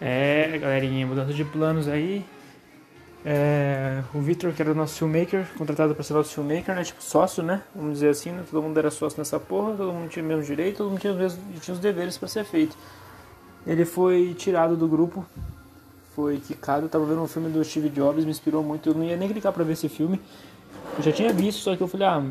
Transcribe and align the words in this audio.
É, 0.00 0.56
galerinha, 0.58 1.06
mudança 1.06 1.32
de 1.32 1.44
planos 1.44 1.86
aí. 1.86 2.24
É, 3.24 4.02
o 4.14 4.20
Victor, 4.20 4.52
que 4.52 4.62
era 4.62 4.72
o 4.72 4.74
nosso 4.74 4.96
filmmaker, 4.96 5.46
contratado 5.58 5.94
para 5.94 6.02
ser 6.02 6.14
nosso 6.14 6.32
filmmaker, 6.32 6.74
né? 6.74 6.82
Tipo, 6.82 7.02
sócio, 7.02 7.42
né? 7.42 7.62
Vamos 7.74 7.94
dizer 7.94 8.08
assim, 8.08 8.30
né? 8.30 8.42
Todo 8.50 8.62
mundo 8.62 8.78
era 8.78 8.90
sócio 8.90 9.18
nessa 9.18 9.38
porra, 9.38 9.74
todo 9.76 9.92
mundo 9.92 10.08
tinha 10.08 10.24
o 10.24 10.28
mesmo 10.28 10.42
direito, 10.42 10.78
todo 10.78 10.88
mundo 10.88 11.00
tinha 11.00 11.14
tinha 11.60 11.74
os 11.74 11.80
deveres 11.80 12.16
para 12.16 12.28
ser 12.28 12.44
feito. 12.44 12.74
Ele 13.66 13.84
foi 13.84 14.34
tirado 14.38 14.74
do 14.74 14.88
grupo, 14.88 15.26
foi 16.16 16.38
quicado. 16.38 16.86
Eu 16.86 16.88
tava 16.88 17.04
vendo 17.04 17.20
um 17.20 17.28
filme 17.28 17.50
do 17.50 17.62
Steve 17.62 17.90
Jobs, 17.90 18.24
me 18.24 18.30
inspirou 18.30 18.62
muito. 18.62 18.88
Eu 18.88 18.94
não 18.94 19.04
ia 19.04 19.16
nem 19.16 19.28
clicar 19.28 19.52
pra 19.52 19.64
ver 19.64 19.74
esse 19.74 19.88
filme. 19.88 20.18
Eu 20.96 21.04
já 21.04 21.12
tinha 21.12 21.30
visto, 21.30 21.58
só 21.58 21.76
que 21.76 21.82
eu 21.82 21.88
falei, 21.88 22.06
ah, 22.06 22.22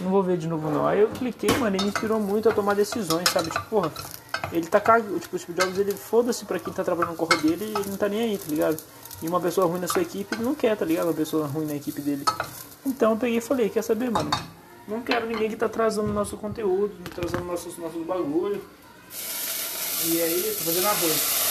não 0.00 0.10
vou 0.10 0.22
ver 0.22 0.36
de 0.36 0.48
novo 0.48 0.68
não. 0.68 0.84
Aí 0.84 1.00
eu 1.00 1.08
cliquei, 1.08 1.56
mano, 1.58 1.76
e 1.76 1.80
me 1.80 1.88
inspirou 1.88 2.18
muito 2.18 2.48
a 2.48 2.52
tomar 2.52 2.74
decisões, 2.74 3.28
sabe? 3.28 3.50
Tipo, 3.50 3.64
porra, 3.66 3.92
ele 4.58 4.66
tá 4.66 4.80
cagando. 4.80 5.18
Tipo, 5.18 5.36
o 5.36 5.38
Steve 5.38 5.58
Jobs, 5.58 5.78
ele 5.78 5.92
foda-se 5.92 6.44
pra 6.44 6.58
quem 6.58 6.72
tá 6.72 6.84
trabalhando 6.84 7.12
no 7.12 7.16
corpo 7.16 7.36
dele 7.36 7.64
e 7.64 7.78
ele 7.78 7.90
não 7.90 7.96
tá 7.96 8.08
nem 8.08 8.20
aí, 8.20 8.38
tá 8.38 8.46
ligado? 8.48 8.82
E 9.22 9.28
uma 9.28 9.40
pessoa 9.40 9.66
ruim 9.66 9.80
na 9.80 9.88
sua 9.88 10.02
equipe, 10.02 10.34
ele 10.34 10.44
não 10.44 10.54
quer, 10.54 10.76
tá 10.76 10.84
ligado? 10.84 11.06
Uma 11.06 11.14
pessoa 11.14 11.46
ruim 11.46 11.66
na 11.66 11.74
equipe 11.74 12.00
dele. 12.00 12.24
Então 12.84 13.12
eu 13.12 13.16
peguei 13.16 13.38
e 13.38 13.40
falei, 13.40 13.70
quer 13.70 13.82
saber, 13.82 14.10
mano? 14.10 14.30
Não 14.86 15.00
quero 15.00 15.26
ninguém 15.26 15.48
que 15.48 15.56
tá 15.56 15.66
atrasando 15.66 16.12
nosso 16.12 16.36
conteúdo, 16.36 16.94
atrasando 17.10 17.44
nossos, 17.44 17.78
nossos 17.78 18.04
bagulho. 18.04 18.62
E 20.06 20.20
aí, 20.20 20.54
tô 20.58 20.64
fazendo 20.64 20.86
arroz. 20.86 21.44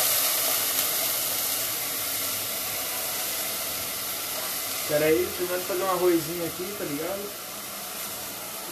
Pera 4.88 5.06
aí, 5.06 5.28
terminando 5.38 5.66
fazer 5.66 5.84
um 5.84 5.90
arrozinho 5.90 6.46
aqui, 6.46 6.76
tá 6.78 6.84
ligado? 6.84 7.53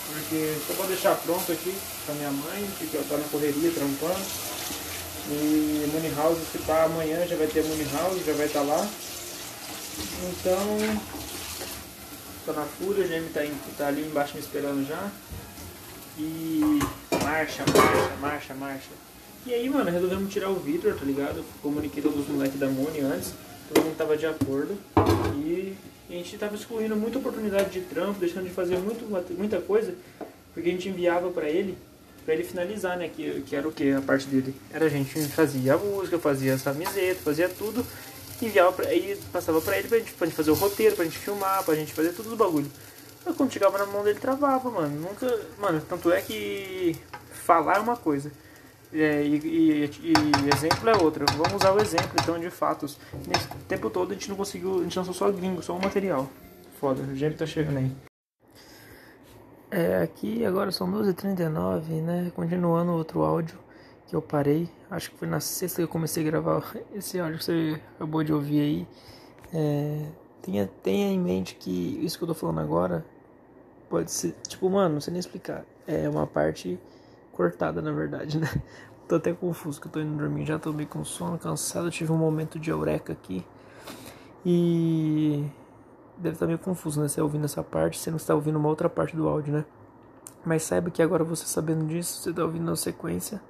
Porque 0.07 0.55
só 0.67 0.73
pra 0.73 0.85
deixar 0.87 1.15
pronto 1.15 1.51
aqui 1.51 1.75
pra 2.05 2.15
minha 2.15 2.31
mãe, 2.31 2.67
que 2.77 2.95
ela 2.95 3.05
tá 3.07 3.17
na 3.17 3.23
correria, 3.25 3.71
trampando. 3.71 4.21
E 5.29 5.89
Money 5.93 6.13
House, 6.15 6.39
se 6.51 6.57
pá, 6.59 6.83
amanhã 6.83 7.25
já 7.27 7.35
vai 7.35 7.47
ter 7.47 7.63
Money 7.63 7.87
House, 7.93 8.25
já 8.25 8.33
vai 8.33 8.47
estar 8.47 8.59
tá 8.61 8.65
lá. 8.65 8.89
Então, 10.23 10.77
tô 12.45 12.53
na 12.53 12.65
fúria, 12.65 13.05
o 13.05 13.07
Jamie 13.07 13.29
tá, 13.29 13.41
tá 13.77 13.87
ali 13.87 14.05
embaixo 14.05 14.35
me 14.35 14.41
esperando 14.41 14.87
já. 14.87 15.09
E 16.17 16.79
marcha, 17.23 17.63
marcha, 17.65 18.15
marcha, 18.19 18.53
marcha. 18.53 18.89
E 19.45 19.53
aí, 19.53 19.69
mano, 19.69 19.89
resolvemos 19.89 20.31
tirar 20.31 20.49
o 20.49 20.59
Victor, 20.59 20.93
tá 20.95 21.05
ligado? 21.05 21.43
Comuniquei 21.61 22.03
todos 22.03 22.19
os 22.19 22.27
moleques 22.27 22.59
da 22.59 22.67
Money 22.67 23.01
antes, 23.01 23.33
todo 23.73 23.83
mundo 23.83 23.97
tava 23.97 24.17
de 24.17 24.25
acordo. 24.25 24.77
E 25.35 25.75
a 26.13 26.17
gente 26.17 26.33
estava 26.33 26.55
excluindo 26.55 26.95
muita 26.95 27.19
oportunidade 27.19 27.69
de 27.69 27.81
trampo, 27.81 28.19
deixando 28.19 28.43
de 28.43 28.49
fazer 28.49 28.77
muito, 28.77 29.05
muita 29.37 29.61
coisa, 29.61 29.93
porque 30.53 30.69
a 30.69 30.71
gente 30.71 30.89
enviava 30.89 31.29
para 31.29 31.49
ele, 31.49 31.77
para 32.25 32.33
ele 32.33 32.43
finalizar, 32.43 32.97
né? 32.97 33.07
Que, 33.07 33.41
que 33.41 33.55
era 33.55 33.67
o 33.67 33.71
que? 33.71 33.91
A 33.91 34.01
parte 34.01 34.27
dele. 34.27 34.53
Era 34.73 34.85
a 34.85 34.89
gente 34.89 35.27
fazia 35.27 35.75
a 35.75 35.77
música, 35.77 36.19
fazia 36.19 36.53
as 36.53 36.61
camisetas, 36.61 37.23
fazia 37.23 37.47
tudo, 37.47 37.85
enviava 38.41 38.73
pra, 38.73 38.87
aí 38.87 39.17
passava 39.31 39.61
para 39.61 39.77
ele 39.77 39.87
pra 39.87 39.99
gente, 39.99 40.13
pra 40.13 40.27
gente 40.27 40.35
fazer 40.35 40.51
o 40.51 40.55
roteiro, 40.55 40.95
pra 40.95 41.05
gente 41.05 41.17
filmar, 41.17 41.63
pra 41.63 41.75
gente 41.75 41.93
fazer 41.93 42.13
tudo 42.13 42.33
o 42.33 42.37
bagulho. 42.37 42.69
Mas 43.25 43.35
quando 43.35 43.53
chegava 43.53 43.77
na 43.77 43.85
mão 43.85 44.03
dele 44.03 44.19
travava, 44.19 44.69
mano. 44.69 44.99
Nunca. 44.99 45.39
Mano, 45.59 45.81
tanto 45.87 46.11
é 46.11 46.21
que 46.21 46.95
falar 47.45 47.77
é 47.77 47.79
uma 47.79 47.95
coisa. 47.95 48.31
É, 48.93 49.23
e, 49.23 49.35
e, 49.37 49.85
e, 49.85 50.49
exemplo 50.53 50.89
é 50.89 50.95
outra. 50.97 51.25
Vamos 51.33 51.53
usar 51.53 51.71
o 51.71 51.79
exemplo 51.79 52.11
então 52.21 52.37
de 52.39 52.49
fatos. 52.49 52.97
Nesse 53.27 53.47
tempo 53.67 53.89
todo 53.89 54.11
a 54.11 54.13
gente 54.13 54.29
não 54.29 54.35
conseguiu, 54.35 54.79
a 54.79 54.83
gente 54.83 54.97
lançou 54.97 55.13
só 55.13 55.31
gringo, 55.31 55.61
só 55.61 55.75
o 55.75 55.81
material. 55.81 56.29
Foda, 56.79 57.01
o 57.03 57.15
Jamie 57.15 57.37
tá 57.37 57.45
chegando 57.45 57.77
aí. 57.77 57.91
É, 59.69 60.01
aqui 60.01 60.45
agora 60.45 60.71
são 60.71 60.91
12h39, 60.91 62.01
né? 62.01 62.31
Continuando 62.35 62.91
outro 62.91 63.21
áudio 63.21 63.57
que 64.07 64.15
eu 64.15 64.21
parei. 64.21 64.69
Acho 64.89 65.11
que 65.11 65.17
foi 65.17 65.27
na 65.27 65.39
sexta 65.39 65.77
que 65.77 65.83
eu 65.83 65.87
comecei 65.87 66.21
a 66.21 66.25
gravar 66.25 66.75
esse 66.93 67.17
áudio 67.17 67.37
que 67.37 67.45
você 67.45 67.81
acabou 67.95 68.23
de 68.23 68.33
ouvir 68.33 68.59
aí. 68.59 68.87
É, 69.53 70.05
tenha, 70.41 70.67
tenha 70.83 71.07
em 71.07 71.19
mente 71.19 71.55
que 71.55 71.97
isso 72.03 72.17
que 72.17 72.23
eu 72.25 72.27
tô 72.27 72.33
falando 72.33 72.59
agora 72.59 73.05
pode 73.89 74.11
ser. 74.11 74.35
Tipo, 74.47 74.69
mano, 74.69 74.95
não 74.95 75.01
sei 75.01 75.13
nem 75.13 75.19
explicar. 75.21 75.63
É 75.87 76.09
uma 76.09 76.27
parte 76.27 76.77
cortada, 77.41 77.81
na 77.81 77.91
verdade, 77.91 78.39
né? 78.39 78.47
Tô 79.07 79.15
até 79.15 79.33
confuso 79.33 79.81
que 79.81 79.87
eu 79.87 79.91
tô 79.91 79.99
indo 79.99 80.15
dormir, 80.15 80.45
já 80.45 80.57
tô 80.57 80.71
meio 80.71 80.87
com 80.87 81.03
sono, 81.03 81.37
cansado, 81.37 81.91
tive 81.91 82.13
um 82.13 82.17
momento 82.17 82.57
de 82.57 82.69
eureka 82.69 83.11
aqui. 83.11 83.45
E 84.45 85.45
deve 86.17 86.35
estar 86.35 86.45
meio 86.45 86.57
confuso, 86.57 87.01
né? 87.01 87.09
Você 87.09 87.19
ouvindo 87.19 87.43
essa 87.43 87.61
parte, 87.61 87.99
você 87.99 88.09
não 88.09 88.15
está 88.15 88.33
ouvindo 88.33 88.57
uma 88.57 88.69
outra 88.69 88.87
parte 88.87 89.13
do 89.13 89.27
áudio, 89.27 89.53
né? 89.53 89.65
Mas 90.45 90.63
saiba 90.63 90.89
que 90.89 91.01
agora 91.01 91.25
você 91.25 91.45
sabendo 91.45 91.85
disso, 91.87 92.21
você 92.21 92.29
está 92.29 92.41
ouvindo 92.41 92.63
na 92.63 92.75
sequência. 92.77 93.41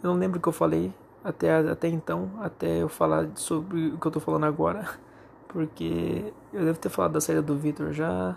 Eu 0.00 0.10
não 0.10 0.16
lembro 0.16 0.38
o 0.38 0.40
que 0.42 0.48
eu 0.48 0.52
falei 0.52 0.94
até, 1.24 1.50
até 1.68 1.88
então, 1.88 2.30
até 2.40 2.82
eu 2.82 2.88
falar 2.88 3.28
sobre 3.34 3.88
o 3.88 3.98
que 3.98 4.06
eu 4.06 4.12
tô 4.12 4.20
falando 4.20 4.44
agora. 4.44 4.88
Porque 5.48 6.32
eu 6.52 6.64
devo 6.64 6.78
ter 6.78 6.88
falado 6.88 7.12
da 7.12 7.20
saída 7.20 7.42
do 7.42 7.56
Victor 7.56 7.92
já, 7.92 8.36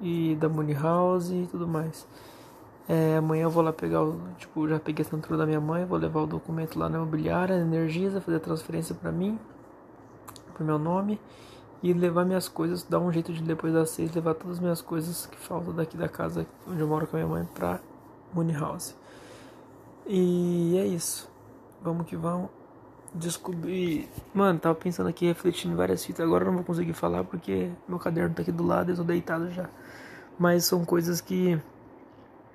e 0.00 0.36
da 0.36 0.48
Money 0.48 0.74
House 0.74 1.30
e 1.30 1.48
tudo 1.50 1.66
mais. 1.66 2.06
É, 2.88 3.16
amanhã 3.16 3.42
eu 3.42 3.50
vou 3.50 3.62
lá 3.62 3.70
pegar 3.70 4.02
o. 4.02 4.18
Tipo, 4.38 4.66
já 4.66 4.80
peguei 4.80 5.04
a 5.04 5.06
assinatura 5.06 5.36
da 5.36 5.46
minha 5.46 5.60
mãe, 5.60 5.84
vou 5.84 5.98
levar 5.98 6.22
o 6.22 6.26
documento 6.26 6.78
lá 6.78 6.88
na 6.88 6.96
imobiliária, 6.96 7.62
na 7.62 7.76
Energisa, 7.76 8.18
fazer 8.18 8.38
a 8.38 8.40
transferência 8.40 8.94
para 8.94 9.12
mim, 9.12 9.38
pro 10.54 10.64
meu 10.64 10.78
nome, 10.78 11.20
e 11.82 11.92
levar 11.92 12.24
minhas 12.24 12.48
coisas, 12.48 12.82
dar 12.82 12.98
um 12.98 13.12
jeito 13.12 13.30
de 13.30 13.42
depois 13.42 13.74
das 13.74 13.90
seis, 13.90 14.14
levar 14.14 14.34
todas 14.34 14.56
as 14.56 14.60
minhas 14.60 14.80
coisas 14.80 15.26
que 15.26 15.36
faltam 15.36 15.74
daqui 15.74 15.98
da 15.98 16.08
casa 16.08 16.46
onde 16.66 16.80
eu 16.80 16.88
moro 16.88 17.06
com 17.06 17.16
a 17.16 17.20
minha 17.20 17.30
mãe 17.30 17.48
pra 17.54 17.78
Money 18.32 18.56
House. 18.56 18.96
E 20.06 20.78
é 20.78 20.86
isso. 20.86 21.30
Vamos 21.82 22.06
que 22.06 22.16
vamos. 22.16 22.48
Descobri. 23.14 24.08
Mano, 24.32 24.58
tava 24.58 24.74
pensando 24.74 25.08
aqui, 25.08 25.26
refletindo 25.26 25.76
várias 25.76 26.04
fitas. 26.04 26.24
Agora 26.24 26.44
eu 26.44 26.48
não 26.48 26.56
vou 26.56 26.64
conseguir 26.64 26.94
falar 26.94 27.24
porque 27.24 27.70
meu 27.86 27.98
caderno 27.98 28.34
tá 28.34 28.40
aqui 28.40 28.52
do 28.52 28.64
lado 28.64 28.90
eu 28.90 28.96
tô 28.96 29.04
deitado 29.04 29.50
já. 29.50 29.68
Mas 30.38 30.64
são 30.64 30.84
coisas 30.84 31.20
que 31.20 31.60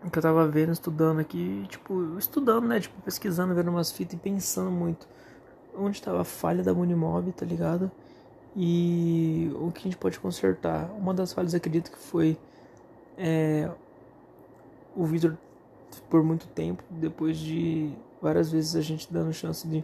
que 0.10 0.18
eu 0.20 0.24
tava 0.24 0.48
vendo, 0.48 0.72
estudando 0.72 1.20
aqui, 1.20 1.66
tipo, 1.70 2.18
estudando, 2.18 2.68
né? 2.68 2.80
Tipo, 2.80 3.02
pesquisando, 3.02 3.54
vendo 3.56 3.70
umas 3.70 3.92
fitas 3.92 4.14
e 4.14 4.18
pensando 4.18 4.72
muito. 4.72 5.08
Onde 5.76 5.98
estava 5.98 6.22
a 6.22 6.24
falha 6.24 6.64
da 6.64 6.74
Unimob, 6.74 7.32
tá 7.32 7.46
ligado? 7.46 7.92
E 8.56 9.52
o 9.56 9.72
que 9.72 9.80
a 9.80 9.84
gente 9.84 9.98
pode 9.98 10.20
consertar. 10.20 10.90
Uma 10.98 11.14
das 11.14 11.34
falhas, 11.34 11.56
acredito 11.56 11.92
que 11.92 11.98
foi 11.98 12.38
é, 13.18 13.70
o 14.96 15.06
Vitor 15.06 15.38
por 16.10 16.24
muito 16.24 16.48
tempo, 16.48 16.84
depois 16.90 17.38
de 17.38 17.92
várias 18.22 18.52
vezes 18.52 18.76
a 18.76 18.82
gente 18.82 19.12
dando 19.12 19.34
chance 19.34 19.68
de, 19.68 19.84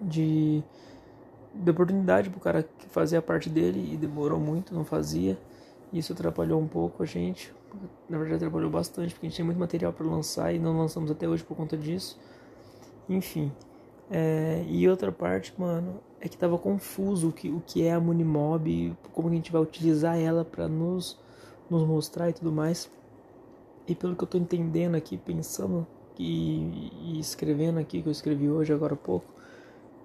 de, 0.00 0.62
de 1.54 1.70
oportunidade 1.70 2.30
pro 2.30 2.40
cara 2.40 2.66
fazer 2.90 3.16
a 3.16 3.22
parte 3.22 3.48
dele 3.48 3.92
e 3.92 3.96
demorou 3.96 4.40
muito, 4.40 4.74
não 4.74 4.84
fazia. 4.84 5.38
Isso 5.92 6.12
atrapalhou 6.12 6.60
um 6.60 6.66
pouco 6.66 7.02
a 7.02 7.06
gente, 7.06 7.52
na 8.08 8.16
verdade 8.16 8.40
trabalhou 8.40 8.70
bastante, 8.70 9.12
porque 9.12 9.26
a 9.26 9.28
gente 9.28 9.36
tinha 9.36 9.44
muito 9.44 9.58
material 9.58 9.92
para 9.92 10.06
lançar 10.06 10.54
e 10.54 10.58
não 10.58 10.76
lançamos 10.76 11.10
até 11.10 11.28
hoje 11.28 11.44
por 11.44 11.56
conta 11.56 11.76
disso. 11.76 12.18
Enfim. 13.08 13.52
É, 14.10 14.64
e 14.68 14.88
outra 14.88 15.12
parte, 15.12 15.54
mano, 15.58 16.00
é 16.20 16.28
que 16.28 16.36
tava 16.36 16.58
confuso 16.58 17.28
o 17.28 17.32
que, 17.32 17.48
o 17.50 17.62
que 17.66 17.84
é 17.84 17.92
a 17.92 18.00
Munimob, 18.00 18.96
como 19.12 19.28
a 19.28 19.32
gente 19.32 19.52
vai 19.52 19.60
utilizar 19.60 20.18
ela 20.18 20.44
para 20.44 20.68
nos, 20.68 21.18
nos 21.68 21.86
mostrar 21.86 22.30
e 22.30 22.32
tudo 22.32 22.52
mais. 22.52 22.90
E 23.86 23.94
pelo 23.94 24.14
que 24.16 24.22
eu 24.24 24.28
tô 24.28 24.38
entendendo 24.38 24.94
aqui, 24.94 25.16
pensando 25.16 25.86
e, 26.18 26.90
e 27.02 27.18
escrevendo 27.20 27.78
aqui, 27.78 28.02
que 28.02 28.08
eu 28.08 28.12
escrevi 28.12 28.48
hoje, 28.48 28.72
agora 28.72 28.94
há 28.94 28.96
pouco, 28.96 29.26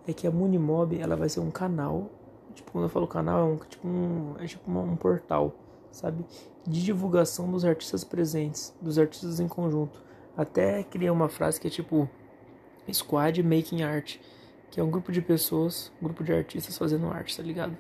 é 0.08 0.14
que 0.14 0.26
a 0.26 0.32
Munimob 0.32 0.98
ela 1.00 1.16
vai 1.16 1.30
ser 1.30 1.40
um 1.40 1.52
canal. 1.52 2.10
Tipo, 2.56 2.72
quando 2.72 2.86
eu 2.86 2.90
falo 2.90 3.08
canal, 3.08 3.40
é 3.40 3.44
um, 3.44 3.58
tipo 3.58 3.88
um, 3.88 4.36
é 4.40 4.46
tipo 4.48 4.72
um 4.72 4.96
portal 4.96 5.54
sabe? 5.98 6.24
De 6.66 6.84
divulgação 6.84 7.50
dos 7.52 7.66
artistas 7.66 8.04
presentes, 8.04 8.74
dos 8.82 9.00
artistas 9.00 9.40
em 9.40 9.48
conjunto. 9.48 10.02
Até 10.36 10.84
criei 10.84 11.10
uma 11.10 11.28
frase 11.28 11.60
que 11.60 11.68
é 11.68 11.70
tipo 11.70 12.08
Squad 12.92 13.42
Making 13.42 13.82
Art, 13.82 14.18
que 14.70 14.80
é 14.80 14.84
um 14.84 14.92
grupo 14.92 15.12
de 15.12 15.22
pessoas, 15.22 15.92
um 16.00 16.06
grupo 16.06 16.24
de 16.24 16.32
artistas 16.32 16.78
fazendo 16.78 17.08
arte, 17.08 17.36
tá 17.36 17.42
ligado? 17.42 17.76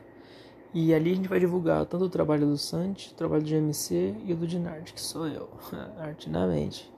E 0.73 0.93
ali 0.93 1.11
a 1.11 1.15
gente 1.15 1.29
vai 1.29 1.39
divulgar 1.39 1.85
tanto 1.85 2.05
o 2.05 2.09
trabalho 2.09 2.47
do 2.47 2.57
Santi, 2.57 3.11
o 3.11 3.15
trabalho 3.15 3.43
do 3.43 3.49
GMC 3.49 4.15
e 4.25 4.33
o 4.33 4.35
do 4.35 4.47
Dinard, 4.47 4.91
que 4.91 4.99
sou 4.99 5.27
eu, 5.27 5.49
arte 5.99 6.29
na 6.29 6.47
mente. 6.47 6.91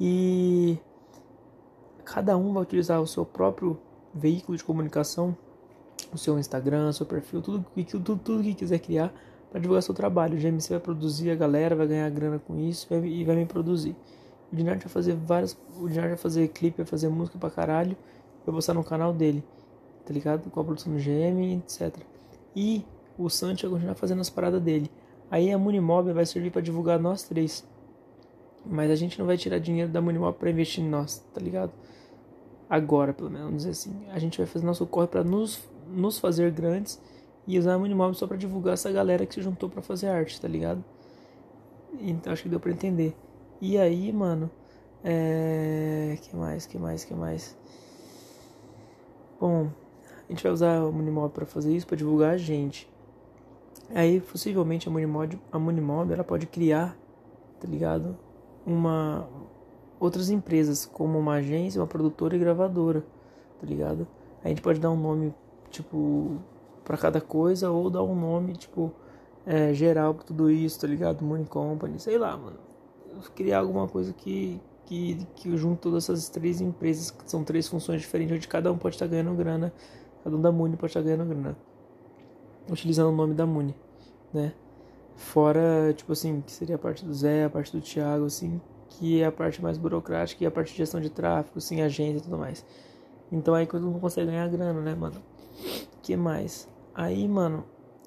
E 0.00 0.78
cada 2.04 2.36
um 2.36 2.52
vai 2.52 2.62
utilizar 2.62 3.00
o 3.00 3.06
seu 3.06 3.24
próprio 3.24 3.80
veículo 4.14 4.56
de 4.56 4.64
comunicação, 4.64 5.36
o 6.12 6.18
seu 6.18 6.38
Instagram, 6.38 6.92
seu 6.92 7.06
perfil, 7.06 7.40
tudo, 7.40 7.64
tudo, 7.86 8.16
tudo 8.16 8.42
que 8.42 8.54
quiser 8.54 8.78
criar 8.78 9.12
para 9.50 9.60
divulgar 9.60 9.82
seu 9.82 9.94
trabalho. 9.94 10.36
O 10.36 10.40
GMC 10.40 10.70
vai 10.70 10.80
produzir 10.80 11.30
a 11.30 11.34
galera, 11.34 11.74
vai 11.74 11.86
ganhar 11.86 12.08
grana 12.10 12.38
com 12.38 12.58
isso 12.58 12.86
vai, 12.88 13.04
e 13.04 13.24
vai 13.24 13.36
me 13.36 13.46
produzir. 13.46 13.96
O 14.52 14.56
Dinard 14.56 14.80
vai 14.80 14.88
fazer 14.88 15.14
várias. 15.14 15.56
O 15.80 15.88
Dinard 15.88 16.08
vai 16.08 16.16
fazer 16.16 16.48
clipe, 16.48 16.78
vai 16.78 16.86
fazer 16.86 17.08
música 17.08 17.38
pra 17.38 17.50
caralho. 17.50 17.96
Vai 18.44 18.54
postar 18.54 18.74
no 18.74 18.82
canal 18.82 19.12
dele, 19.12 19.44
tá 20.06 20.12
ligado? 20.12 20.50
Com 20.50 20.60
a 20.60 20.64
produção 20.64 20.92
do 20.92 20.98
GM, 20.98 21.58
etc. 21.58 21.94
E 22.56 22.84
o 23.18 23.28
Santi 23.28 23.64
vai 23.64 23.72
continuar 23.72 23.94
fazendo 23.94 24.20
as 24.20 24.30
paradas 24.30 24.62
dele. 24.62 24.90
Aí 25.30 25.52
a 25.52 25.58
Munimob 25.58 26.12
vai 26.12 26.24
servir 26.24 26.50
para 26.50 26.62
divulgar 26.62 26.98
nós 26.98 27.22
três. 27.24 27.66
Mas 28.64 28.90
a 28.90 28.94
gente 28.94 29.18
não 29.18 29.26
vai 29.26 29.36
tirar 29.36 29.58
dinheiro 29.58 29.90
da 29.90 30.00
Munimob 30.00 30.38
para 30.38 30.50
investir 30.50 30.82
em 30.82 30.88
nós, 30.88 31.18
tá 31.32 31.40
ligado? 31.40 31.72
Agora, 32.68 33.12
pelo 33.12 33.30
menos, 33.30 33.66
assim. 33.66 34.06
A 34.10 34.18
gente 34.18 34.38
vai 34.38 34.46
fazer 34.46 34.64
nosso 34.64 34.86
corre 34.86 35.06
para 35.06 35.22
nos, 35.22 35.60
nos 35.88 36.18
fazer 36.18 36.50
grandes 36.50 37.00
e 37.48 37.58
usar 37.58 37.74
a 37.74 37.78
Monimob 37.78 38.14
só 38.14 38.26
para 38.26 38.36
divulgar 38.36 38.74
essa 38.74 38.92
galera 38.92 39.24
que 39.24 39.34
se 39.34 39.40
juntou 39.40 39.70
para 39.70 39.80
fazer 39.80 40.08
arte, 40.08 40.38
tá 40.38 40.46
ligado? 40.46 40.84
Então 41.98 42.30
acho 42.30 42.42
que 42.42 42.48
deu 42.48 42.60
para 42.60 42.70
entender. 42.70 43.16
E 43.58 43.78
aí, 43.78 44.12
mano, 44.12 44.50
é... 45.02 46.18
que 46.20 46.36
mais, 46.36 46.66
que 46.66 46.76
mais, 46.76 47.04
que 47.04 47.14
mais? 47.14 47.56
Bom, 49.40 49.70
a 50.28 50.30
gente 50.30 50.42
vai 50.42 50.52
usar 50.52 50.84
o 50.84 50.92
Monimob 50.92 51.32
para 51.32 51.46
fazer 51.46 51.74
isso, 51.74 51.86
para 51.86 51.96
divulgar 51.96 52.34
a 52.34 52.36
gente. 52.36 52.86
Aí, 53.94 54.20
possivelmente, 54.20 54.86
a 54.86 54.90
Monimob, 54.90 55.40
a 55.50 55.58
Monimob 55.58 56.12
ela 56.12 56.24
pode 56.24 56.46
criar, 56.46 56.98
tá 57.58 57.66
ligado? 57.66 58.14
Uma 58.66 59.26
outras 59.98 60.28
empresas, 60.28 60.84
como 60.84 61.18
uma 61.18 61.36
agência, 61.36 61.80
uma 61.80 61.86
produtora 61.86 62.36
e 62.36 62.38
gravadora, 62.38 63.02
tá 63.58 63.66
ligado? 63.66 64.06
A 64.44 64.48
gente 64.48 64.60
pode 64.60 64.78
dar 64.78 64.90
um 64.90 65.00
nome, 65.00 65.34
tipo, 65.70 66.38
para 66.88 66.96
cada 66.96 67.20
coisa 67.20 67.70
ou 67.70 67.90
dar 67.90 68.02
um 68.02 68.18
nome, 68.18 68.54
tipo, 68.54 68.90
é, 69.44 69.74
geral 69.74 70.14
pra 70.14 70.24
tudo 70.24 70.50
isso, 70.50 70.80
tá 70.80 70.86
ligado? 70.86 71.22
Money 71.22 71.44
Company, 71.44 72.00
sei 72.00 72.16
lá, 72.16 72.34
mano. 72.34 72.56
Criar 73.34 73.58
alguma 73.58 73.86
coisa 73.86 74.10
que, 74.14 74.58
que, 74.86 75.26
que 75.36 75.54
junte 75.54 75.80
todas 75.80 76.04
essas 76.04 76.30
três 76.30 76.62
empresas, 76.62 77.10
que 77.10 77.30
são 77.30 77.44
três 77.44 77.68
funções 77.68 78.00
diferentes, 78.00 78.34
onde 78.34 78.48
cada 78.48 78.72
um 78.72 78.78
pode 78.78 78.94
estar 78.96 79.04
tá 79.04 79.10
ganhando 79.10 79.34
grana, 79.34 79.70
cada 80.24 80.34
um 80.34 80.40
da 80.40 80.50
Muni 80.50 80.78
pode 80.78 80.90
estar 80.90 81.00
tá 81.00 81.04
ganhando 81.04 81.28
grana. 81.28 81.58
Utilizando 82.70 83.10
o 83.10 83.16
nome 83.16 83.34
da 83.34 83.44
Muni, 83.44 83.74
né? 84.32 84.54
Fora, 85.14 85.92
tipo 85.94 86.12
assim, 86.12 86.40
que 86.40 86.50
seria 86.50 86.76
a 86.76 86.78
parte 86.78 87.04
do 87.04 87.12
Zé, 87.12 87.44
a 87.44 87.50
parte 87.50 87.70
do 87.76 87.82
Thiago, 87.82 88.24
assim, 88.24 88.58
que 88.88 89.20
é 89.20 89.26
a 89.26 89.32
parte 89.32 89.60
mais 89.60 89.76
burocrática 89.76 90.42
e 90.42 90.46
a 90.46 90.50
parte 90.50 90.72
de 90.72 90.78
gestão 90.78 91.02
de 91.02 91.10
tráfego, 91.10 91.58
assim, 91.58 91.82
agência 91.82 92.18
e 92.18 92.22
tudo 92.22 92.38
mais. 92.38 92.64
Então 93.30 93.54
aí 93.54 93.66
quando 93.66 93.90
não 93.90 94.00
consegue 94.00 94.28
ganhar 94.28 94.48
grana, 94.48 94.80
né, 94.80 94.94
mano? 94.94 95.20
que 96.08 96.16
mais? 96.16 96.66
Aí, 96.94 97.26
mano, 97.28 97.64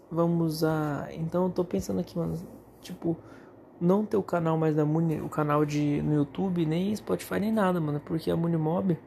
vamos 0.10 0.56
usar. 0.56 1.14
Então 1.14 1.46
eu 1.46 1.50
tô 1.50 1.64
pensando 1.64 2.00
aqui, 2.00 2.18
mano, 2.18 2.38
tipo, 2.82 3.18
não 3.80 4.06
ter 4.06 4.18
o 4.18 4.24
canal 4.24 4.58
mais 4.58 4.76
da 4.76 4.86
Muni, 4.86 5.22
o 5.22 5.30
canal 5.30 5.66
de 5.66 6.02
no 6.02 6.14
YouTube, 6.14 6.66
nem 6.66 6.96
Spotify, 6.96 7.40
nem 7.40 7.52
nada, 7.52 7.80
mano, 7.80 8.00
porque 8.00 8.30
a 8.30 8.36
Munimob 8.36 8.98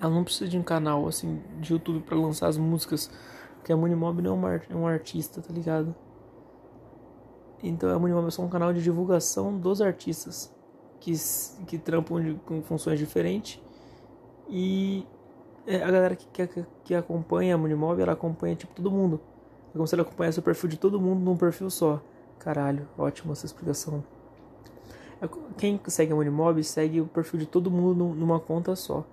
ela 0.00 0.12
não 0.12 0.24
precisa 0.24 0.48
de 0.48 0.58
um 0.58 0.62
canal 0.62 1.06
assim 1.08 1.42
de 1.60 1.72
YouTube 1.72 2.00
para 2.00 2.16
lançar 2.16 2.48
as 2.48 2.56
músicas, 2.58 3.10
porque 3.56 3.72
a 3.72 3.76
Munimob 3.76 4.20
não 4.22 4.32
é 4.32 4.34
um, 4.34 4.48
é 4.48 4.76
um 4.76 4.86
artista, 4.86 5.40
tá 5.40 5.52
ligado? 5.52 5.94
Então 7.62 7.90
a 7.90 7.98
Munimob 7.98 8.26
é 8.28 8.30
só 8.30 8.42
um 8.42 8.48
canal 8.48 8.72
de 8.72 8.82
divulgação 8.82 9.58
dos 9.58 9.80
artistas 9.80 10.54
que, 11.00 11.12
que 11.66 11.78
trampam 11.78 12.20
de, 12.20 12.34
com 12.46 12.62
funções 12.62 12.98
diferentes. 12.98 13.60
E 14.48 15.06
a 15.66 15.90
galera 15.90 16.16
que, 16.16 16.26
que, 16.26 16.64
que 16.84 16.94
acompanha 16.94 17.54
a 17.54 17.58
Munimob, 17.58 18.00
ela 18.00 18.12
acompanha 18.12 18.54
tipo 18.54 18.74
todo 18.74 18.90
mundo. 18.90 19.20
É 19.70 19.72
como 19.72 19.86
se 19.86 19.94
ela 19.94 20.02
acompanhasse 20.02 20.38
o 20.38 20.42
perfil 20.42 20.70
de 20.70 20.76
todo 20.76 21.00
mundo 21.00 21.20
num 21.20 21.36
perfil 21.36 21.70
só. 21.70 22.00
Caralho, 22.38 22.86
ótima 22.98 23.32
essa 23.32 23.46
explicação. 23.46 24.04
É, 25.20 25.28
quem 25.56 25.80
segue 25.86 26.12
a 26.12 26.16
Munimob 26.16 26.62
segue 26.62 27.00
o 27.00 27.06
perfil 27.06 27.40
de 27.40 27.46
todo 27.46 27.70
mundo 27.70 28.04
numa 28.14 28.38
conta 28.38 28.76
só. 28.76 29.04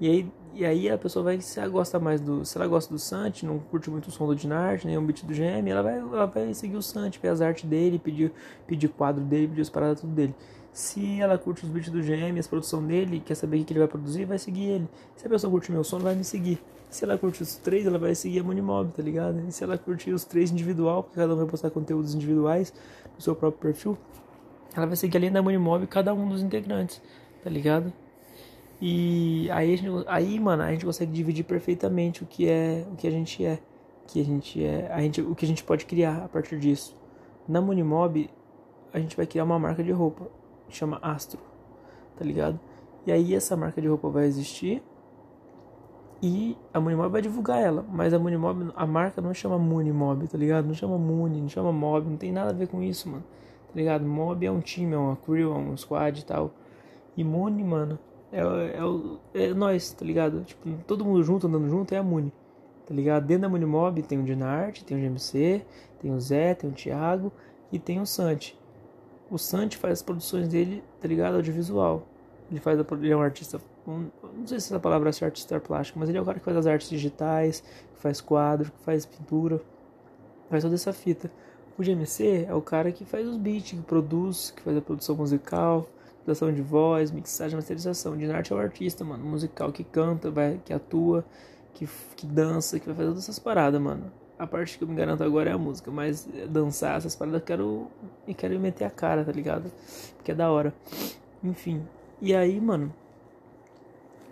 E 0.00 0.08
aí, 0.08 0.32
e 0.52 0.64
aí 0.64 0.90
a 0.90 0.98
pessoa 0.98 1.22
vai, 1.24 1.40
se 1.40 1.58
ela 1.58 1.68
gosta 1.68 2.00
mais 2.00 2.20
do. 2.20 2.44
Se 2.44 2.58
ela 2.58 2.66
gosta 2.66 2.92
do 2.92 2.98
Sant, 2.98 3.44
não 3.44 3.58
curte 3.58 3.88
muito 3.88 4.08
o 4.08 4.10
som 4.10 4.26
do 4.26 4.34
Dinart, 4.34 4.84
nem 4.84 4.98
o 4.98 5.02
beat 5.02 5.24
do 5.24 5.32
GM, 5.32 5.68
ela 5.68 5.82
vai, 5.82 5.98
ela 5.98 6.26
vai 6.26 6.52
seguir 6.52 6.76
o 6.76 6.82
Sant, 6.82 7.18
ver 7.20 7.28
as 7.28 7.40
artes 7.40 7.64
dele, 7.64 7.98
pedir, 7.98 8.32
pedir 8.66 8.88
quadro 8.88 9.22
dele, 9.22 9.48
pedir 9.48 9.62
as 9.62 9.70
paradas 9.70 10.00
tudo 10.00 10.12
dele. 10.12 10.34
Se 10.74 11.20
ela 11.20 11.38
curte 11.38 11.64
os 11.64 11.70
beats 11.70 11.88
do 11.88 12.00
GM, 12.02 12.36
a 12.36 12.48
produção 12.48 12.84
dele, 12.84 13.22
quer 13.24 13.36
saber 13.36 13.60
o 13.60 13.64
que 13.64 13.72
ele 13.72 13.78
vai 13.78 13.86
produzir, 13.86 14.24
vai 14.24 14.38
seguir 14.38 14.70
ele. 14.70 14.88
Se 15.14 15.24
a 15.24 15.30
pessoa 15.30 15.48
curte 15.48 15.70
meu 15.70 15.84
som, 15.84 16.00
vai 16.00 16.16
me 16.16 16.24
seguir. 16.24 16.60
Se 16.90 17.04
ela 17.04 17.16
curte 17.16 17.44
os 17.44 17.54
três, 17.54 17.86
ela 17.86 17.96
vai 17.96 18.12
seguir 18.16 18.40
a 18.40 18.42
Monimob, 18.42 18.90
tá 18.92 19.00
ligado? 19.00 19.40
E 19.46 19.52
se 19.52 19.62
ela 19.62 19.78
curtir 19.78 20.10
os 20.10 20.24
três 20.24 20.50
individual, 20.50 21.04
porque 21.04 21.20
cada 21.20 21.32
um 21.32 21.36
vai 21.36 21.46
postar 21.46 21.70
conteúdos 21.70 22.12
individuais 22.12 22.74
no 23.14 23.20
seu 23.20 23.36
próprio 23.36 23.72
perfil, 23.72 23.96
ela 24.76 24.84
vai 24.84 24.96
seguir 24.96 25.16
além 25.18 25.30
da 25.30 25.40
Monimob 25.40 25.86
cada 25.86 26.12
um 26.12 26.28
dos 26.28 26.42
integrantes, 26.42 27.00
tá 27.44 27.48
ligado? 27.48 27.92
E 28.80 29.48
aí, 29.52 29.76
gente, 29.76 30.04
aí, 30.08 30.40
mano, 30.40 30.64
a 30.64 30.72
gente 30.72 30.84
consegue 30.84 31.12
dividir 31.12 31.44
perfeitamente 31.44 32.24
o 32.24 32.26
que 32.26 32.48
é, 32.48 32.84
o 32.90 32.96
que 32.96 33.06
a 33.06 33.12
gente 33.12 33.44
é, 33.44 33.60
que 34.08 34.20
a 34.20 34.24
gente 34.24 34.64
é, 34.64 34.90
a 34.92 35.00
gente, 35.00 35.20
o 35.20 35.36
que 35.36 35.44
a 35.44 35.48
gente 35.48 35.62
pode 35.62 35.86
criar 35.86 36.24
a 36.24 36.28
partir 36.28 36.58
disso. 36.58 36.96
Na 37.46 37.60
Monimob, 37.60 38.28
a 38.92 38.98
gente 38.98 39.16
vai 39.16 39.24
criar 39.24 39.44
uma 39.44 39.58
marca 39.58 39.80
de 39.80 39.92
roupa 39.92 40.28
chama 40.68 40.98
Astro, 41.02 41.40
tá 42.16 42.24
ligado? 42.24 42.58
E 43.06 43.12
aí 43.12 43.34
essa 43.34 43.56
marca 43.56 43.80
de 43.80 43.88
roupa 43.88 44.08
vai 44.08 44.24
existir 44.26 44.82
e 46.22 46.56
a 46.72 46.80
Munimob 46.80 47.12
vai 47.12 47.20
divulgar 47.20 47.60
ela, 47.60 47.84
mas 47.92 48.14
a 48.14 48.18
Munimob, 48.18 48.72
a 48.74 48.86
marca 48.86 49.20
não 49.20 49.34
chama 49.34 49.58
Munimob, 49.58 50.26
tá 50.26 50.38
ligado? 50.38 50.66
Não 50.66 50.74
chama 50.74 50.96
Muni, 50.96 51.40
não 51.40 51.48
chama 51.50 51.70
Mob, 51.70 52.08
não 52.08 52.16
tem 52.16 52.32
nada 52.32 52.50
a 52.50 52.54
ver 52.54 52.66
com 52.66 52.82
isso, 52.82 53.10
mano. 53.10 53.24
Tá 53.68 53.74
ligado? 53.74 54.06
Mob 54.06 54.46
é 54.46 54.50
um 54.50 54.60
time, 54.60 54.94
é 54.94 54.96
uma 54.96 55.16
crew, 55.16 55.52
é 55.52 55.54
um 55.54 55.76
squad 55.76 56.18
e 56.18 56.24
tal. 56.24 56.50
E 57.14 57.22
Muni, 57.22 57.62
mano, 57.62 57.98
é, 58.32 58.40
é, 58.40 59.44
é 59.44 59.54
nós, 59.54 59.92
tá 59.92 60.04
ligado? 60.04 60.42
Tipo, 60.44 60.70
todo 60.86 61.04
mundo 61.04 61.22
junto, 61.22 61.46
andando 61.46 61.68
junto, 61.68 61.92
é 61.92 61.98
a 61.98 62.02
Muni. 62.02 62.32
Tá 62.86 62.94
ligado? 62.94 63.26
Dentro 63.26 63.42
da 63.42 63.48
Munimob 63.50 64.02
tem 64.02 64.18
o 64.18 64.22
Dinart, 64.22 64.82
tem 64.82 64.96
o 64.96 65.00
GMC, 65.00 65.62
tem 66.00 66.10
o 66.10 66.18
Zé, 66.18 66.54
tem 66.54 66.70
o 66.70 66.72
Thiago 66.72 67.32
e 67.70 67.78
tem 67.78 68.00
o 68.00 68.06
Santi. 68.06 68.58
O 69.34 69.38
Santi 69.38 69.76
faz 69.76 69.94
as 69.94 70.02
produções 70.02 70.46
dele, 70.46 70.80
tá 71.00 71.08
ligado? 71.08 71.34
Audiovisual. 71.34 72.06
Ele 72.48 72.60
faz 72.60 72.78
a, 72.78 72.84
ele 72.92 73.10
é 73.10 73.16
um 73.16 73.20
artista, 73.20 73.60
um, 73.84 74.06
não 74.22 74.46
sei 74.46 74.60
se 74.60 74.66
essa 74.66 74.78
palavra 74.78 75.10
é 75.10 75.24
artista 75.24 75.58
plástico, 75.58 75.98
mas 75.98 76.08
ele 76.08 76.18
é 76.18 76.22
o 76.22 76.24
cara 76.24 76.38
que 76.38 76.44
faz 76.44 76.56
as 76.56 76.68
artes 76.68 76.88
digitais, 76.88 77.60
que 77.60 78.00
faz 78.00 78.20
quadro, 78.20 78.70
que 78.70 78.84
faz 78.84 79.04
pintura, 79.04 79.60
faz 80.48 80.62
toda 80.62 80.76
essa 80.76 80.92
fita. 80.92 81.32
O 81.76 81.82
GMC 81.82 82.46
é 82.48 82.54
o 82.54 82.62
cara 82.62 82.92
que 82.92 83.04
faz 83.04 83.26
os 83.26 83.36
beats, 83.36 83.72
que 83.72 83.82
produz, 83.82 84.52
que 84.52 84.62
faz 84.62 84.76
a 84.76 84.80
produção 84.80 85.16
musical, 85.16 85.88
produção 86.22 86.52
de 86.52 86.62
voz, 86.62 87.10
mixagem, 87.10 87.56
masterização. 87.56 88.12
O 88.12 88.16
Dinarte 88.16 88.52
é 88.52 88.56
o 88.56 88.58
artista, 88.60 89.04
mano, 89.04 89.24
musical 89.24 89.72
que 89.72 89.82
canta, 89.82 90.30
vai, 90.30 90.60
que 90.64 90.72
atua, 90.72 91.24
que, 91.72 91.88
que 92.14 92.24
dança, 92.24 92.78
que 92.78 92.86
vai 92.86 92.94
fazer 92.94 93.08
todas 93.08 93.24
essas 93.24 93.40
paradas, 93.40 93.80
mano. 93.80 94.12
A 94.38 94.46
parte 94.46 94.76
que 94.76 94.84
eu 94.84 94.88
me 94.88 94.96
garanto 94.96 95.22
agora 95.22 95.50
é 95.50 95.52
a 95.52 95.58
música, 95.58 95.90
mas 95.90 96.28
dançar 96.48 96.96
essas 96.98 97.14
paradas 97.14 97.40
eu 97.40 97.46
quero. 97.46 97.86
E 98.26 98.34
quero 98.34 98.58
meter 98.58 98.84
a 98.84 98.90
cara, 98.90 99.24
tá 99.24 99.30
ligado? 99.30 99.70
Porque 100.16 100.32
é 100.32 100.34
da 100.34 100.50
hora. 100.50 100.74
Enfim. 101.42 101.82
E 102.20 102.34
aí, 102.34 102.60
mano. 102.60 102.92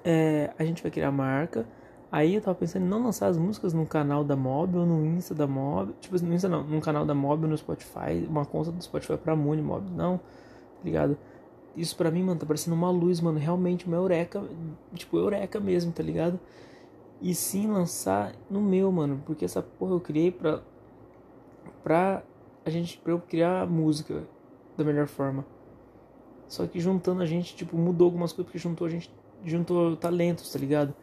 É, 0.04 0.50
a 0.58 0.64
gente 0.64 0.82
vai 0.82 0.90
criar 0.90 1.08
a 1.08 1.12
marca. 1.12 1.64
Aí 2.10 2.34
eu 2.34 2.42
tava 2.42 2.56
pensando 2.56 2.84
em 2.84 2.88
não 2.88 3.02
lançar 3.02 3.28
as 3.28 3.38
músicas 3.38 3.72
no 3.72 3.86
canal 3.86 4.22
da 4.22 4.36
Mob 4.36 4.76
ou 4.76 4.84
no 4.84 5.06
Insta 5.06 5.34
da 5.34 5.46
Mob. 5.46 5.94
Tipo, 6.00 6.22
no 6.22 6.34
Insta 6.34 6.48
não, 6.48 6.62
no 6.62 6.80
canal 6.80 7.06
da 7.06 7.14
Mob 7.14 7.44
ou 7.44 7.48
no 7.48 7.56
Spotify. 7.56 8.26
Uma 8.28 8.44
conta 8.44 8.70
do 8.70 8.82
Spotify 8.82 9.16
pra 9.16 9.36
Muni 9.36 9.62
Mob. 9.62 9.88
Não, 9.92 10.18
tá 10.18 10.84
ligado? 10.84 11.16
Isso 11.76 11.96
pra 11.96 12.10
mim, 12.10 12.22
mano, 12.22 12.38
tá 12.38 12.44
parecendo 12.44 12.76
uma 12.76 12.90
luz, 12.90 13.20
mano. 13.20 13.38
Realmente 13.38 13.86
uma 13.86 13.96
eureka. 13.96 14.42
Tipo, 14.94 15.16
eureka 15.16 15.58
mesmo, 15.60 15.92
tá 15.92 16.02
ligado? 16.02 16.38
E 17.22 17.34
sim 17.34 17.68
lançar 17.68 18.34
no 18.50 18.60
meu, 18.60 18.90
mano, 18.90 19.22
porque 19.24 19.44
essa 19.44 19.62
porra 19.62 19.92
eu 19.92 20.00
criei 20.00 20.32
pra 20.32 20.60
pra 21.82 22.22
a 22.64 22.70
gente 22.70 22.98
pra 22.98 23.12
eu 23.12 23.20
criar 23.20 23.66
música 23.66 24.26
da 24.76 24.84
melhor 24.84 25.06
forma. 25.06 25.44
Só 26.48 26.66
que 26.66 26.80
juntando 26.80 27.22
a 27.22 27.26
gente, 27.26 27.56
tipo, 27.56 27.76
mudou 27.76 28.06
algumas 28.06 28.32
coisas 28.32 28.46
porque 28.46 28.58
juntou 28.58 28.86
a 28.86 28.90
gente, 28.90 29.10
juntou 29.44 29.96
talentos, 29.96 30.52
tá 30.52 30.58
ligado? 30.58 30.94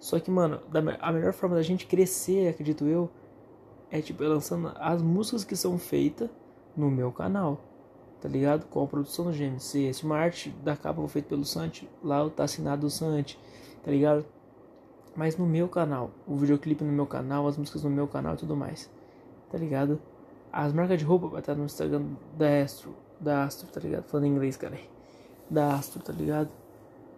Só 0.00 0.18
que, 0.18 0.30
mano, 0.30 0.60
a 1.00 1.12
melhor 1.12 1.32
forma 1.32 1.54
da 1.54 1.62
gente 1.62 1.86
crescer, 1.86 2.48
acredito 2.48 2.86
eu, 2.86 3.10
é 3.90 4.00
tipo 4.00 4.24
é 4.24 4.28
lançando 4.28 4.72
as 4.76 5.00
músicas 5.00 5.44
que 5.44 5.56
são 5.56 5.78
feitas 5.78 6.28
no 6.76 6.90
meu 6.90 7.12
canal, 7.12 7.60
tá 8.20 8.28
ligado? 8.28 8.66
Com 8.66 8.82
a 8.82 8.86
produção 8.86 9.26
do 9.26 9.32
GMC, 9.32 9.92
arte 10.12 10.50
da 10.62 10.76
capa 10.76 11.00
foi 11.02 11.08
feita 11.08 11.28
pelo 11.28 11.44
Santi, 11.44 11.88
lá 12.02 12.28
tá 12.28 12.44
assinado 12.44 12.86
o 12.86 12.90
Santi, 12.90 13.38
tá 13.82 13.90
ligado? 13.90 14.24
Mas 15.16 15.36
no 15.36 15.46
meu 15.46 15.68
canal. 15.68 16.10
O 16.26 16.36
videoclipe 16.36 16.84
no 16.84 16.92
meu 16.92 17.06
canal, 17.06 17.46
as 17.46 17.56
músicas 17.56 17.82
no 17.82 17.90
meu 17.90 18.06
canal 18.06 18.34
e 18.34 18.36
tudo 18.36 18.54
mais. 18.54 18.90
Tá 19.50 19.58
ligado? 19.58 20.00
As 20.52 20.72
marcas 20.72 20.98
de 20.98 21.04
roupa 21.04 21.28
vai 21.28 21.40
estar 21.40 21.54
no 21.54 21.64
Instagram 21.64 22.04
da 22.36 22.62
Astro, 22.62 22.94
da 23.20 23.44
Astro, 23.44 23.68
tá 23.68 23.80
ligado? 23.80 24.04
Falando 24.04 24.26
em 24.26 24.30
inglês, 24.30 24.56
cara. 24.56 24.78
Da 25.48 25.74
Astro, 25.74 26.02
tá 26.02 26.12
ligado? 26.12 26.50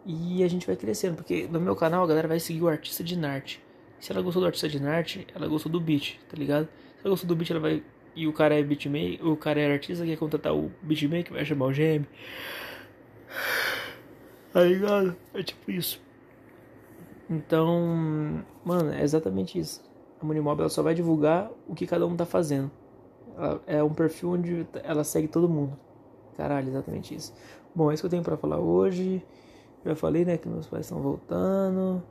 E 0.06 0.42
a 0.42 0.48
gente 0.48 0.66
vai 0.66 0.76
crescendo, 0.76 1.16
porque 1.16 1.46
no 1.48 1.60
meu 1.60 1.76
canal 1.76 2.04
a 2.04 2.06
galera 2.06 2.28
vai 2.28 2.40
seguir 2.40 2.62
o 2.62 2.68
artista 2.68 3.02
de 3.04 3.16
Narte. 3.16 3.62
Se 4.00 4.12
ela 4.12 4.22
gostou 4.22 4.40
do 4.40 4.46
artista 4.46 4.68
de 4.68 4.80
Narte, 4.80 5.26
ela 5.34 5.48
gostou 5.48 5.70
do 5.70 5.80
beat, 5.80 6.18
tá 6.28 6.36
ligado? 6.36 6.66
Se 6.66 7.00
ela 7.04 7.10
gostou 7.10 7.28
do 7.28 7.36
beat, 7.36 7.50
ela 7.50 7.60
vai. 7.60 7.82
E 8.14 8.26
o 8.26 8.32
cara 8.32 8.58
é 8.58 8.62
beatmaker, 8.62 9.26
o 9.26 9.36
cara 9.36 9.60
é 9.60 9.72
artista, 9.72 10.04
quer 10.04 10.16
contratar 10.16 10.54
o 10.54 10.72
beatmaker, 10.82 11.32
vai 11.32 11.44
chamar 11.44 11.66
o 11.66 11.72
GM. 11.72 12.06
Tá 14.52 14.62
ligado? 14.62 15.16
É 15.34 15.42
tipo 15.42 15.70
isso. 15.70 16.00
Então, 17.28 18.42
mano, 18.64 18.92
é 18.92 19.02
exatamente 19.02 19.58
isso. 19.58 19.82
A 20.20 20.24
Monimob 20.24 20.60
ela 20.60 20.68
só 20.68 20.82
vai 20.82 20.94
divulgar 20.94 21.50
o 21.68 21.74
que 21.74 21.86
cada 21.86 22.06
um 22.06 22.16
tá 22.16 22.24
fazendo. 22.24 22.70
Ela 23.36 23.60
é 23.66 23.82
um 23.82 23.92
perfil 23.92 24.30
onde 24.30 24.66
ela 24.82 25.04
segue 25.04 25.28
todo 25.28 25.48
mundo. 25.48 25.78
Caralho, 26.36 26.68
exatamente 26.68 27.14
isso. 27.14 27.34
Bom, 27.74 27.90
é 27.90 27.94
isso 27.94 28.02
que 28.02 28.06
eu 28.06 28.10
tenho 28.10 28.22
para 28.22 28.36
falar 28.36 28.58
hoje. 28.58 29.22
Já 29.84 29.94
falei, 29.94 30.24
né, 30.24 30.36
que 30.36 30.48
meus 30.48 30.66
pais 30.66 30.86
estão 30.86 31.00
voltando. 31.00 32.02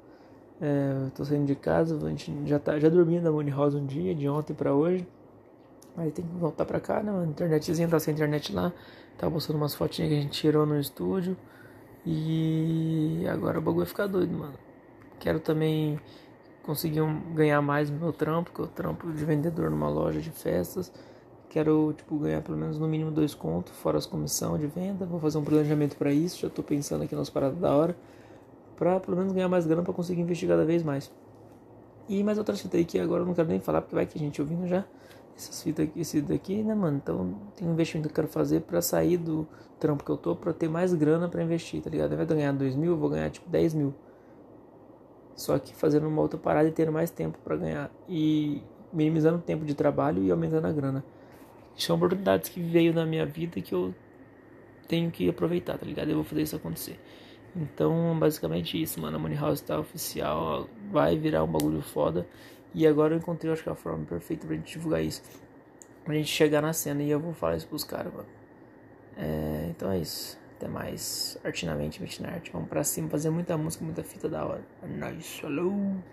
É, 0.61 1.09
tô 1.15 1.23
saindo 1.25 1.45
de 1.45 1.55
casa, 1.55 1.97
a 2.03 2.09
gente 2.09 2.33
já, 2.45 2.57
tá, 2.57 2.79
já 2.79 2.89
dormi 2.89 3.19
na 3.19 3.31
Money 3.31 3.53
House 3.53 3.75
um 3.75 3.85
dia, 3.85 4.15
de 4.15 4.27
ontem 4.27 4.53
para 4.53 4.73
hoje. 4.73 5.07
Aí 5.95 6.11
tem 6.11 6.25
que 6.25 6.35
voltar 6.35 6.65
pra 6.65 6.79
cá, 6.79 7.01
né, 7.01 7.11
mano? 7.11 7.31
Internetzinha, 7.31 7.87
tá 7.87 7.99
sem 7.99 8.13
internet 8.13 8.53
lá. 8.53 8.71
Tava 9.17 9.33
postando 9.33 9.57
umas 9.57 9.73
fotinhas 9.73 10.11
que 10.11 10.17
a 10.17 10.21
gente 10.21 10.31
tirou 10.31 10.65
no 10.65 10.79
estúdio. 10.79 11.35
E 12.05 13.25
agora 13.29 13.57
o 13.59 13.61
bagulho 13.61 13.79
vai 13.79 13.87
ficar 13.87 14.07
doido, 14.07 14.31
mano. 14.37 14.66
Quero 15.19 15.39
também 15.39 15.99
conseguir 16.63 17.01
um, 17.01 17.33
ganhar 17.33 17.61
mais 17.61 17.89
no 17.89 17.97
meu 17.97 18.11
trampo, 18.11 18.51
que 18.51 18.59
eu 18.59 18.67
trampo 18.67 19.11
de 19.11 19.23
vendedor 19.23 19.71
numa 19.71 19.89
loja 19.89 20.19
de 20.19 20.29
festas. 20.29 20.91
Quero, 21.49 21.93
tipo, 21.93 22.17
ganhar 22.19 22.41
pelo 22.41 22.57
menos 22.57 22.77
no 22.77 22.87
mínimo 22.87 23.09
dois 23.09 23.33
contos, 23.33 23.73
fora 23.77 23.97
as 23.97 24.05
comissão 24.05 24.57
de 24.57 24.67
venda. 24.67 25.05
Vou 25.05 25.19
fazer 25.19 25.37
um 25.37 25.43
planejamento 25.43 25.95
para 25.95 26.11
isso, 26.11 26.41
já 26.41 26.49
tô 26.49 26.61
pensando 26.61 27.03
aqui 27.03 27.15
nas 27.15 27.29
paradas 27.29 27.57
da 27.57 27.73
hora. 27.73 27.95
Pra 28.75 28.99
pelo 28.99 29.17
menos 29.17 29.31
ganhar 29.31 29.47
mais 29.47 29.65
grana 29.65 29.81
pra 29.81 29.93
conseguir 29.93 30.21
investir 30.21 30.47
cada 30.47 30.65
vez 30.65 30.83
mais. 30.83 31.09
E 32.09 32.23
mais 32.23 32.37
outras 32.37 32.61
fitas 32.61 32.77
aí 32.77 32.85
que 32.85 32.99
agora 32.99 33.23
eu 33.23 33.25
não 33.25 33.33
quero 33.33 33.47
nem 33.47 33.59
falar, 33.59 33.81
porque 33.81 33.95
vai 33.95 34.05
que 34.05 34.17
a 34.17 34.21
gente 34.21 34.41
ouvindo 34.41 34.67
já. 34.67 34.85
Essas 35.37 35.61
fitas 35.63 35.85
aqui, 35.85 36.01
esse 36.01 36.21
daqui, 36.21 36.63
né, 36.63 36.75
mano? 36.75 36.97
Então 36.97 37.35
tem 37.55 37.67
um 37.67 37.73
investimento 37.73 38.07
que 38.09 38.11
eu 38.11 38.15
quero 38.15 38.27
fazer 38.27 38.61
pra 38.61 38.81
sair 38.81 39.17
do 39.17 39.47
trampo 39.79 40.03
que 40.03 40.11
eu 40.11 40.17
tô, 40.17 40.35
pra 40.35 40.51
ter 40.51 40.67
mais 40.67 40.93
grana 40.93 41.29
pra 41.29 41.41
investir, 41.43 41.81
tá 41.81 41.89
ligado? 41.89 42.09
Ao 42.09 42.13
invés 42.13 42.27
de 42.27 42.35
ganhar 42.35 42.51
2 42.51 42.75
mil, 42.75 42.91
eu 42.91 42.97
vou 42.97 43.09
ganhar 43.09 43.29
tipo 43.29 43.49
10 43.49 43.73
mil. 43.73 43.93
Só 45.37 45.57
que 45.59 45.73
fazendo 45.75 46.07
uma 46.07 46.21
outra 46.21 46.37
parada 46.37 46.67
e 46.67 46.71
tendo 46.71 46.91
mais 46.91 47.11
tempo 47.11 47.37
para 47.43 47.55
ganhar. 47.55 47.91
E 48.09 48.61
minimizando 48.91 49.37
o 49.37 49.41
tempo 49.41 49.63
de 49.63 49.75
trabalho 49.75 50.23
e 50.23 50.31
aumentando 50.31 50.65
a 50.65 50.71
grana. 50.73 51.05
São 51.75 51.95
oportunidades 51.95 52.49
que 52.49 52.59
veio 52.59 52.91
na 52.91 53.05
minha 53.05 53.23
vida 53.23 53.61
que 53.61 53.73
eu 53.73 53.93
tenho 54.87 55.11
que 55.11 55.29
aproveitar, 55.29 55.77
tá 55.77 55.85
ligado? 55.85 56.09
Eu 56.09 56.15
vou 56.15 56.23
fazer 56.23 56.41
isso 56.41 56.55
acontecer. 56.55 56.99
Então, 57.55 58.17
basicamente 58.19 58.81
isso, 58.81 58.99
mano. 58.99 59.17
A 59.17 59.19
Money 59.19 59.37
House 59.37 59.61
tá 59.61 59.79
oficial, 59.79 60.67
vai 60.91 61.15
virar 61.15 61.43
um 61.43 61.47
bagulho 61.47 61.81
foda. 61.83 62.27
E 62.73 62.87
agora 62.87 63.13
eu 63.13 63.19
encontrei, 63.19 63.51
acho 63.53 63.61
que 63.61 63.69
a 63.69 63.75
forma 63.75 64.05
perfeita 64.05 64.47
pra 64.47 64.55
gente 64.55 64.73
divulgar 64.73 65.03
isso. 65.03 65.21
Pra 66.03 66.15
gente 66.15 66.29
chegar 66.29 66.63
na 66.63 66.73
cena 66.73 67.03
e 67.03 67.11
eu 67.11 67.19
vou 67.19 67.33
falar 67.33 67.57
isso 67.57 67.67
pros 67.67 67.83
caras, 67.83 68.11
mano. 68.11 68.27
É, 69.15 69.67
então 69.69 69.91
é 69.91 69.99
isso. 69.99 70.39
Até 70.57 70.67
mais. 70.67 71.37
Artinamente, 71.43 72.01
Mitnart. 72.01 72.49
Vamos 72.51 72.67
pra 72.67 72.83
cima 72.83 73.07
fazer 73.09 73.29
muita 73.29 73.55
música, 73.55 73.85
muita 73.85 74.03
fita 74.03 74.27
da 74.27 74.43
hora. 74.43 74.65
É 74.81 74.87
nóis. 74.87 75.37
Falou! 75.39 75.97